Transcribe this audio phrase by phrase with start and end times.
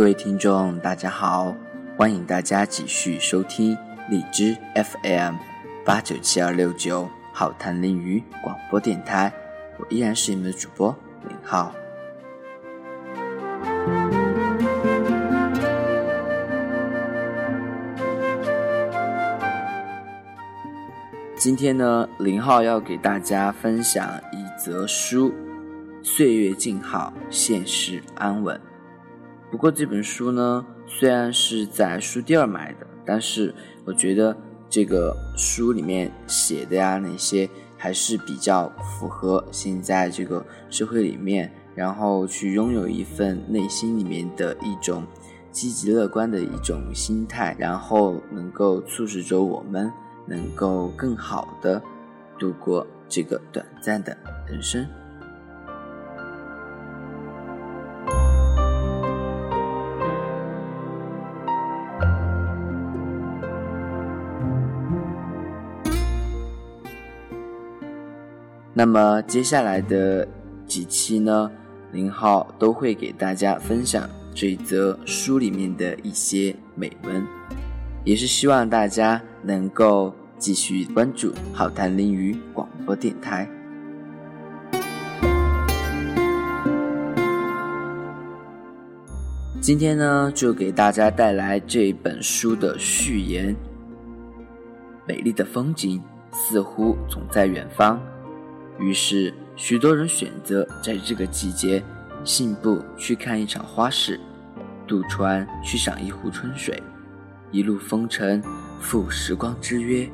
[0.00, 1.54] 各位听众，大家好，
[1.94, 3.76] 欢迎大家继续收听
[4.08, 5.34] 荔枝 FM
[5.84, 9.30] 八九七二六九好谈林语广播电台，
[9.76, 10.96] 我依然是你们的主播
[11.28, 11.74] 林浩。
[21.36, 25.28] 今天呢，林浩要给大家分享一则书，
[26.02, 28.56] 《岁月静好，现世安稳》。
[29.50, 33.54] 不过这本书呢，虽然是在书店买的，但是
[33.84, 34.36] 我觉得
[34.68, 45.04] 这个书里面写的呀，那些还是比较符合现在这个社会里面，然后去拥有一份内心里面的一种
[45.50, 49.92] 积极乐观的一种心态，然后能够促使着我们。
[50.26, 51.82] 能够更好的
[52.38, 54.16] 度过这个短暂的
[54.46, 54.86] 人生。
[68.80, 70.26] 那么接下来的
[70.66, 71.50] 几期呢，
[71.92, 77.22] 林浩都会给大家分享这则书里面的一些美文，
[78.06, 80.14] 也是希望大家能够。
[80.38, 83.46] 继续关注好谈林语广播电台。
[89.60, 93.54] 今天呢，就给大家带来这本书的序言。
[95.06, 98.00] 美丽的风景似乎总在远方，
[98.80, 101.82] 于是许多人选择在这个季节
[102.24, 104.18] 信步去看一场花市，
[104.86, 106.82] 渡船去赏一湖春水，
[107.50, 108.42] 一路风尘
[108.80, 110.08] 赴时光之约。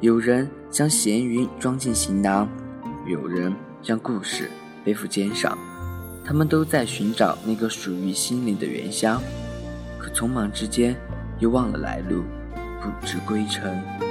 [0.00, 2.48] 有人将闲云装进行囊，
[3.06, 4.48] 有人将故事
[4.84, 5.58] 背负肩上，
[6.24, 9.20] 他们都在寻找那个属于心灵的原乡，
[9.98, 10.96] 可匆忙之间
[11.40, 12.22] 又忘了来路，
[12.80, 14.09] 不知归程。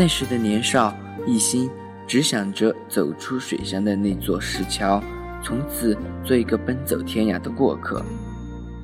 [0.00, 0.96] 那时的年少。
[1.26, 1.68] 一心
[2.06, 4.98] 只想着走出水乡的那座石桥，
[5.44, 5.94] 从此
[6.24, 8.02] 做一个奔走天涯的过客。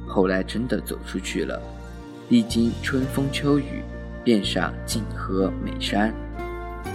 [0.06, 1.58] 后来真的走出去了，
[2.28, 3.82] 历经春风秋雨，
[4.22, 6.12] 遍上静河美山。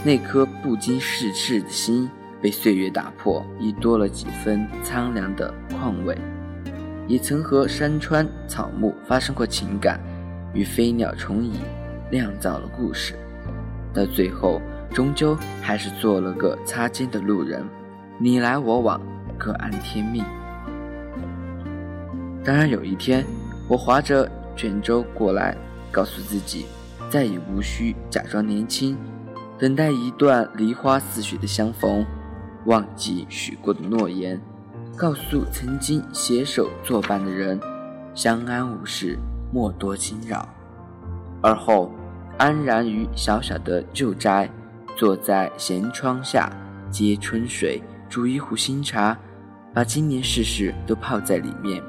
[0.05, 2.07] 那颗不经世事的心
[2.39, 6.15] 被岁月打破，已多了几分苍凉的况味。
[7.07, 9.99] 也曾和山川草木发生过情感，
[10.53, 11.53] 与飞鸟虫蚁
[12.11, 13.15] 酿造了故事，
[13.94, 14.62] 到最后。
[14.94, 17.63] 终究还是做了个擦肩的路人，
[18.18, 19.00] 你来我往，
[19.38, 20.22] 各安天命。
[22.44, 23.25] 当然，有一天
[23.69, 25.56] 我划着卷轴过来，
[25.94, 26.66] 告诉自己
[27.09, 28.97] 再也无需假装年轻，
[29.57, 32.06] 等待一段梨花似雪的相逢，
[32.66, 34.41] 忘记许过的诺言，
[34.97, 37.58] 告诉曾经携手作伴的人，
[38.13, 39.18] 相安无事，
[39.53, 40.46] 莫多惊扰。
[41.41, 41.90] 而后
[42.41, 44.50] 安然于小小的旧宅。
[44.97, 46.52] 坐在闲窗下，
[46.90, 47.79] 接春水，
[48.09, 49.16] 煮一壶新茶，
[49.75, 51.81] 把今年世事都泡在里面，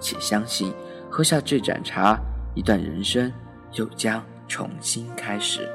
[0.00, 0.72] 且相信
[1.08, 2.18] 喝下这盏茶，
[2.54, 3.32] 一段人生
[3.74, 5.68] 又将重新开始。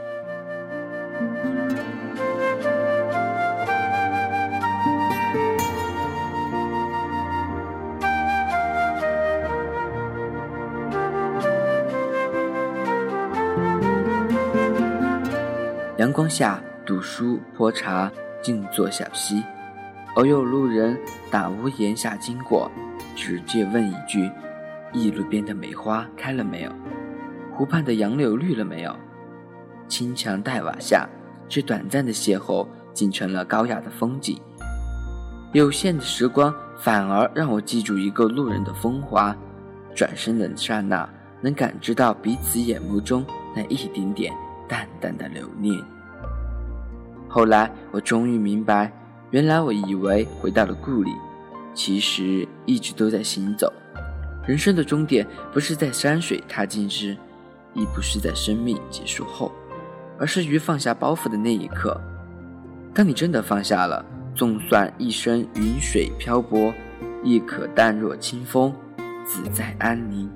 [15.99, 16.63] 阳光下。
[16.85, 18.09] 读书泼茶，
[18.41, 19.43] 静坐小溪，
[20.15, 20.97] 偶有路人
[21.29, 22.71] 打屋檐下经过，
[23.17, 24.31] 直接问一句
[24.93, 26.71] ：“驿路边的梅花开了没有？
[27.53, 28.95] 湖畔的杨柳绿了没有？”
[29.89, 31.07] 青墙黛瓦下，
[31.49, 34.39] 这短暂的邂逅竟成了高雅的风景。
[35.51, 39.35] 有限的时光，反而让我记住一个路人的风华。
[39.93, 41.07] 转身的刹那，
[41.41, 44.33] 能感知到彼此眼眸中那一点点
[44.69, 45.77] 淡淡的留念。
[47.27, 48.91] 后来我终于明白，
[49.31, 51.11] 原来我以为回到了故里，
[51.73, 53.73] 其实一直都在行走。
[54.47, 57.17] 人生的终点不是在山水踏尽时，
[57.73, 59.51] 亦不是在生命结束后，
[60.17, 61.99] 而是于放下包袱的那一刻。
[62.93, 66.73] 当你真的放下了，纵算一生云水漂泊，
[67.23, 68.73] 亦可淡若清风，
[69.23, 70.27] 自在安宁。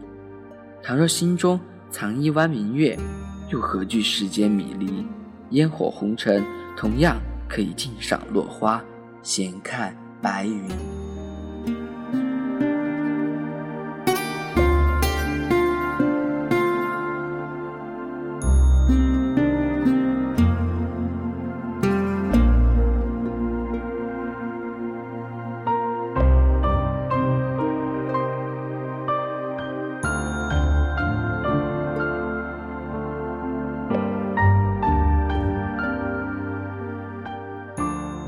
[0.83, 1.59] 倘若心中
[1.89, 2.95] 藏一弯明月，
[3.53, 5.05] 又何惧世间迷离？
[5.51, 6.43] 烟火红尘。
[6.75, 7.17] 同样
[7.47, 8.83] 可以尽赏落花，
[9.21, 11.02] 闲看白云。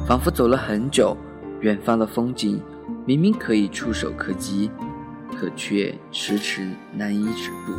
[0.07, 1.18] 仿佛走了很久，
[1.62, 2.62] 远方的风景
[3.07, 4.69] 明明可以触手可及，
[5.36, 7.74] 可却迟迟难以止步。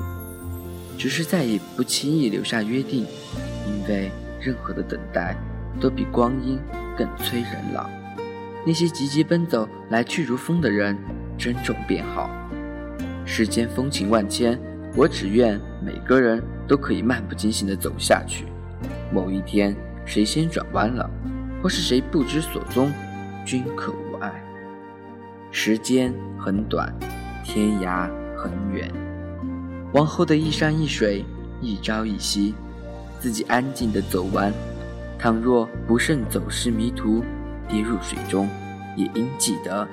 [0.98, 3.06] 只是再也不轻易留下约定，
[3.68, 5.36] 因为任何的等待
[5.80, 6.58] 都比光阴
[6.98, 7.88] 更催人老。
[8.66, 10.98] 那些急急奔走、来去如风的人，
[11.38, 12.28] 珍重便好。
[13.24, 14.58] 世间风情万千，
[14.96, 18.46] 我只愿每个人都可以漫不经心地走下去。
[19.12, 21.08] 某一天，谁先转弯了，
[21.66, 22.92] 或是谁不知所踪，
[23.44, 24.32] 均可无碍。
[25.50, 26.94] 时间很短，
[27.42, 28.88] 天涯很远，
[29.92, 31.24] 往后的一山一水，
[31.60, 32.54] 一朝一夕，
[33.18, 34.52] 自己安静地走完。
[35.18, 37.24] 倘若不慎走失迷途，
[37.66, 38.48] 跌入水中，
[38.94, 39.88] 也应记得，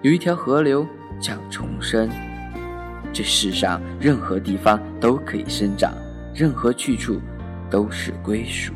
[0.00, 0.84] 有一条河流
[1.20, 2.10] 叫重生。
[3.12, 5.94] 这世上任何地方都可以生长，
[6.34, 7.20] 任何去处
[7.70, 8.72] 都是归属。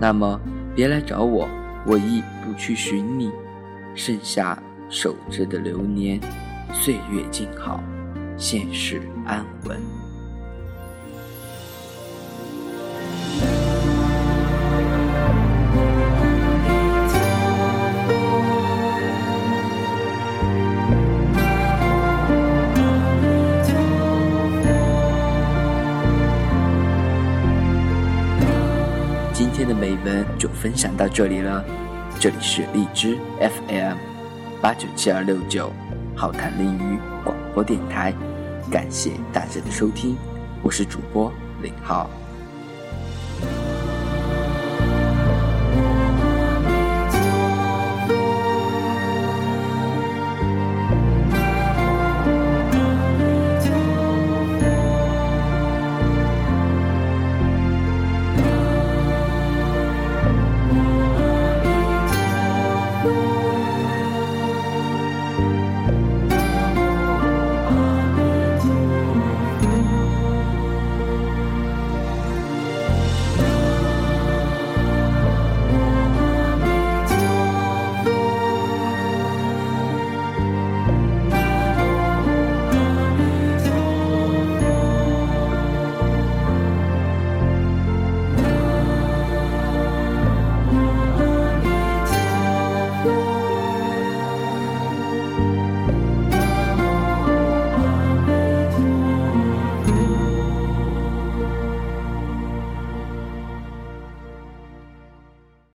[0.00, 0.40] 那么，
[0.74, 1.46] 别来找我，
[1.86, 3.30] 我亦不去寻你。
[3.94, 6.18] 剩下守着的流年，
[6.72, 7.82] 岁月静好，
[8.36, 9.99] 现世安稳。
[29.40, 31.64] 今天的美文就分享到这里了，
[32.18, 33.96] 这里是荔枝 FM
[34.60, 35.72] 八九七二六九
[36.14, 38.12] 好谈林语广播电台，
[38.70, 40.14] 感谢大家的收听，
[40.62, 41.32] 我是主播
[41.62, 42.10] 林浩。